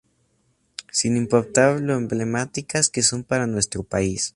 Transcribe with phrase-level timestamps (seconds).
[0.91, 4.29] Sin importar lo emblemáticas que son para nuestro país.